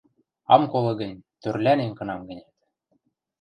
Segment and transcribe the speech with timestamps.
[0.53, 2.53] Ам колы гӹнь, тӧрлӓнем кынам-гӹнят...